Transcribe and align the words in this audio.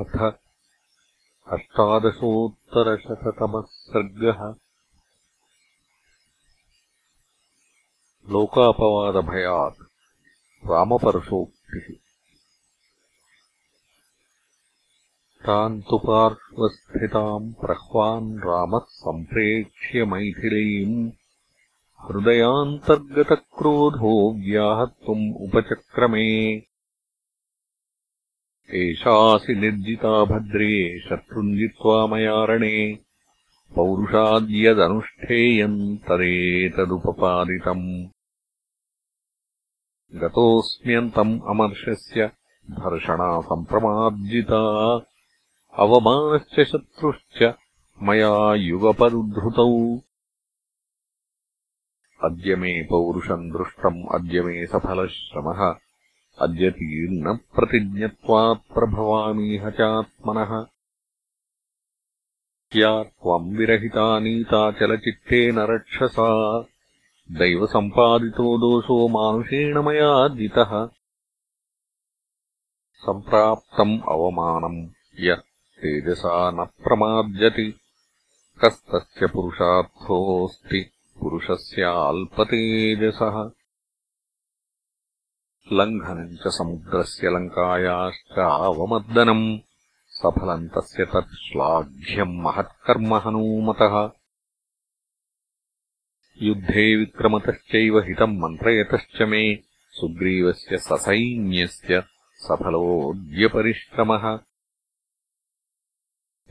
अथ 0.00 0.14
अष्टादशोत्तरशततमः 1.54 3.66
सर्गः। 3.66 4.40
लोकापवादभयात् 8.32 9.80
रामपरशोक्तिः 10.70 11.86
तान् 15.46 15.76
तु 15.88 15.96
पार्श्वस्थिताम् 16.06 17.52
प्रह्वान् 17.60 18.30
रामः 18.46 18.84
सम्प्रेक्ष्य 19.00 19.98
मैथिलीम् 20.12 20.96
हृदयान्तर्गतक्रोधो 22.06 24.14
व्याहत्तुम् 24.44 25.26
उपचक्रमे 25.46 26.30
एषासि 28.74 29.54
निर्जिता 29.54 30.24
भद्रे 30.24 31.00
शत्रुञ्जित्वा 31.00 32.06
मया 32.06 32.44
रणे। 32.44 32.98
पौरुषाद्यदनुष्ठेयम् 33.74 35.98
तदेतदुपपादितम् 35.98 38.06
गतोऽस्म्यन्तम् 40.20 41.40
अमर्षस्य 41.48 42.30
धर्षणा 42.70 43.40
सम्प्रमार्जिता 43.40 45.00
अवमानश्च 45.78 46.68
शत्रुश्च 46.68 47.54
मया 48.02 48.54
युगपदुद्धृतौ। 48.54 49.98
अद्य 52.24 52.56
मे 52.56 52.82
पौरुषम् 52.82 53.50
दृष्टम् 53.50 54.14
अद्य 54.14 54.42
मे 54.42 54.66
सफलः 54.66 55.06
श्रमः 55.06 55.85
अद्य 56.44 56.70
तीर्णप्रतिज्ञत्वात् 56.78 58.72
प्रभवामीह 58.74 59.70
चात्मनः। 59.80 60.52
या 62.76 62.90
त्वम् 63.02 63.56
विरहिता 63.56 64.06
नीताचलचित्तेन 64.20 65.58
रक्षसा 65.70 66.28
दैवसम्पादितो 67.38 68.46
दोषो 68.62 68.96
मानुषेण 69.16 69.78
मया 69.86 70.10
जितः 70.36 70.72
सम्प्राप्तम् 73.06 73.94
अवमानम् 74.14 74.78
यः 75.24 75.40
तेजसा 75.82 76.34
न 76.54 76.64
प्रमार्जति 76.84 77.68
कस्तस्य 78.64 79.26
पुरुषार्थोऽस्ति 79.26 80.80
पुरुषस्याल्पतेजसः 81.20 82.06
लङ्घनम् 85.72 86.36
च 86.36 86.40
समुद्रस्य 86.46 87.30
लङ्कायाश्च 87.30 88.38
आवमर्दनम् 88.38 89.58
सफलम् 90.10 90.68
तस्य 90.68 91.04
तत् 91.04 91.34
श्लाघ्यम् 91.34 92.40
महत्कर्म 92.40 93.14
हनूमतः। 93.14 94.10
युद्धे 96.42 96.96
विक्रमतश्चैव 96.96 97.98
हितम् 97.98 98.38
मन्त्रयतश्च 98.38 99.22
मे। 99.22 99.60
सुग्रीवस्य 99.90 100.78
ससैन्यस्य 100.78 102.02
सफलोऽद्यपरिश्रमः 102.36 104.38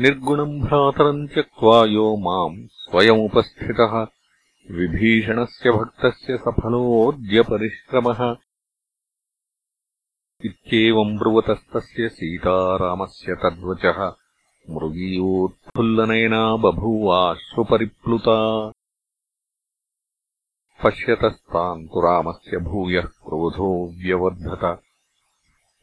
निर्गुणम् 0.00 0.60
भ्रातरम् 0.60 1.28
त्यक्त्वा 1.28 1.84
यो 1.84 2.16
माम् 2.16 2.68
स्वयमुपस्थितः। 2.72 4.06
विभीषणस्य 4.70 5.70
भक्तस्य 5.70 6.36
सफलोऽद्यपरिश्रमः 6.36 8.36
इत्येवम् 10.44 11.18
ब्रुवतस्तस्य 11.18 12.08
सीतारामस्य 12.08 13.34
तद्वचः 13.34 14.12
मृगीयोत्फुल्लनयना 14.70 16.56
बभूवाश्रुपरिप्लुता 16.56 18.72
पश्यतस्ताम् 20.84 21.86
तु 21.86 22.00
रामस्य 22.00 22.56
भूयः 22.56 23.02
क्रोधो 23.02 23.92
व्यवर्धत। 23.92 24.82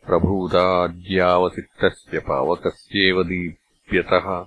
प्रभूताज्यावसिक्तस्य 0.06 2.20
पावकस्येव 2.20 3.24
दीप्यतः। 3.24 4.46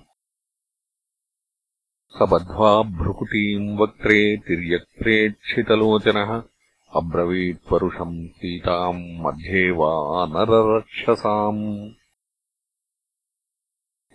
स 2.09 2.21
बद्ध्वा 2.21 2.81
भ्रुकुटीम् 2.81 3.79
वक्त्रे 3.79 4.37
तिर्यक्त्रेक्षितलोचनः 4.37 6.52
अब्रवीत्परुषम् 6.95 8.27
सीताम् 8.27 9.21
मध्ये 9.21 9.71
वा 9.71 10.25
नररक्षसाम्। 10.25 11.89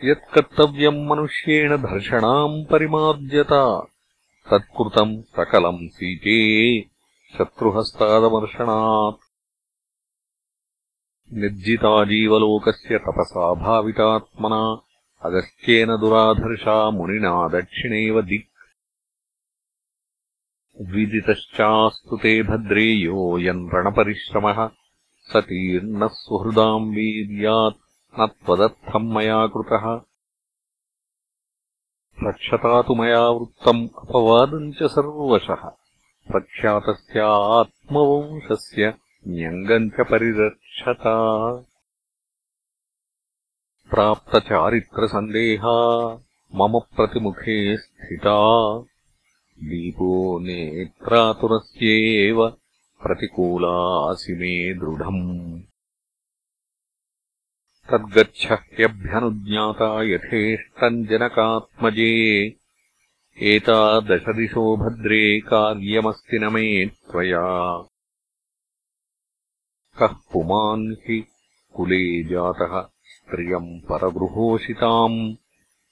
यत्कर्तव्यम् 0.05 1.07
मनुष्येण 1.07 1.77
धर्षणाम् 1.77 2.65
परिमार्जता 2.71 3.81
तत्कृतम् 4.51 5.23
सकलम् 5.23 5.89
सीते 5.89 6.39
शत्रुहस्तादमर्षणात्। 7.39 9.19
निर्जिताजीवलोकस्य 11.33 12.99
तपसा 12.99 13.55
भावितात्मना 13.55 14.83
अगस्त्येन 15.25 15.89
दुराधर्षा 15.89 16.91
मुनिना 16.91 17.49
दक्षिणेव 17.49 18.23
दिक् 18.23 18.58
विदितश्चास्तु 20.81 22.17
ते 22.17 22.43
भद्रे 22.43 22.83
योऽयम् 22.83 23.71
रणपरिश्रमः। 23.75 24.71
स 25.19 25.33
तीर्णः 25.37 26.09
सुहृदाम् 26.09 26.91
वीर्यात् 26.91 27.75
न 28.21 28.27
त्वदर्थम् 28.27 29.13
मया 29.13 29.47
कृतः। 29.47 30.01
रक्षता 32.29 32.83
तु 32.83 32.95
मया 32.95 33.29
वृत्तम् 33.29 33.89
अपवादम् 33.99 34.73
च 34.73 34.83
सर्वशः। 34.83 35.71
प्रख्यातस्यात्मवंशस्य 36.33 38.95
न्यङ्गम् 39.29 39.91
च 39.91 39.95
परिरक्षता। 40.01 41.55
प्राप्तचारित्रसन्देहा 43.91 46.19
मम 46.55 46.79
प्रतिमुखे 46.79 47.77
स्थिता 47.77 48.79
दीपो 49.63 50.39
नेत्रातुरस्येव 50.39 52.57
प्रतिकूलासि 53.03 54.33
मे 54.33 54.75
दृढम्। 54.75 55.61
यथेष्टम् 60.03 61.07
जनकात्मजे। 61.07 62.55
एतादशदिशो 63.43 64.77
भद्रे 64.77 65.41
कार्यमस्ति 65.41 66.39
न 66.39 66.53
मे 66.53 66.87
त्वया। 66.87 67.89
कः 69.99 70.07
पुमान् 70.07 70.93
हि 70.93 71.27
कुले 71.75 72.25
जातः 72.25 72.89
स्त्रियम् 73.05 73.81
परगृहोषिताम्। 73.81 75.35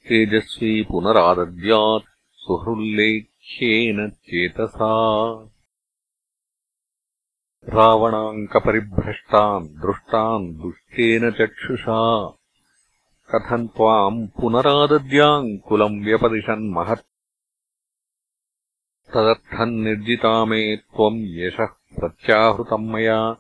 तेजस्वी 0.09 0.82
पुनरादद्यात् 0.82 2.16
सुहृल्लेख् 2.47 4.15
चेतसा। 4.15 5.34
रावणाङ्कपरिभ्रष्टान् 7.69 9.69
दृष्टान् 9.69 10.55
दुष्टेन 10.55 11.31
चक्षुषा। 11.31 12.33
कथम् 13.35 13.69
त्वाम् 13.69 14.29
पुनरादद्याम् 14.29 15.59
कुलम् 15.59 16.05
व्यपदिशन् 16.05 16.71
महत्। 16.71 17.06
तदर्थम् 19.15 19.71
निर्जिता 19.71 20.45
मे 20.45 20.77
त्वम् 20.77 21.21
यशः 21.21 21.67
प्रत्याहृतम् 21.67 22.91
मया। 22.91 23.37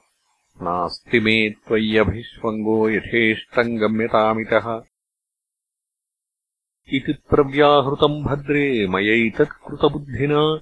नास्ति 0.62 1.20
मे 1.20 1.50
त्वय्यभिष्वङ्गो 1.50 2.90
यथेष्टम् 2.90 3.78
गम्यतामितः 3.78 4.82
इति 6.92 7.12
प्रव्याहृतम् 7.12 8.24
भद्रे 8.24 8.88
मयैतत्कृतबुद्धिना 8.88 10.60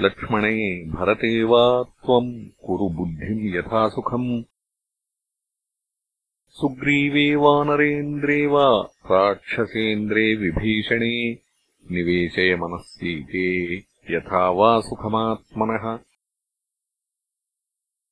लक्ष्मणे 0.00 0.84
भरते 0.84 1.44
वा 1.44 1.82
त्वम् 1.82 2.66
कुरु 2.66 2.88
बुद्धिम् 2.88 3.54
यथा 3.56 3.88
सुखम्। 3.88 4.42
सुग्रीवे 6.48 7.36
वा 7.36 7.64
नरेन्द्रे 7.64 8.46
वा 8.46 8.82
राक्षसेन्द्रे 9.10 10.34
विभीषणे 10.34 11.32
निवेशय 11.90 12.56
मनःसीते 12.56 13.76
यथा 14.10 14.50
वा 14.50 14.80
सुखमात्मनः। 14.80 15.98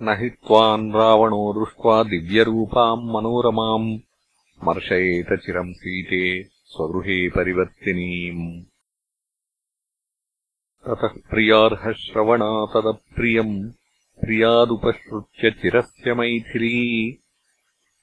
न 0.03 0.23
हि 0.23 0.31
त्वाम् 0.31 0.95
रावणो 0.95 1.53
दृष्ट्वा 1.53 2.03
दिव्यरूपाम् 2.03 3.11
मनोरमाम् 3.11 3.99
मर्शयेत 4.65 5.27
चिरम् 5.33 5.75
सीते 5.75 6.58
स्वगृहे 6.69 7.29
परिवर्तिनीम्। 7.29 8.65
ततः 10.87 11.09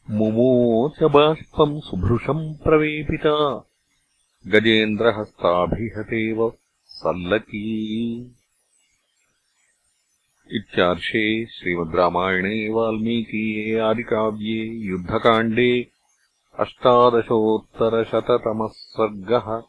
मुमोच 0.09 1.03
बाष्पम् 1.03 1.81
सुभृशम् 1.81 2.63
प्रवेपिता। 2.63 3.69
गजेन्द्रहस्ताभिहतेव 4.47 6.53
सल्लकी। 6.85 8.35
इत्यार्षे 10.51 11.45
श्रीमद् 11.45 11.95
रामायणे 11.95 12.69
वाल्मीकीये 12.69 13.79
आदिकाव्ये 13.79 14.65
युद्धकाण्डे 14.65 15.91
अष्टादशोत्तरशततमः 16.59 18.67
सर्गः 18.73 19.61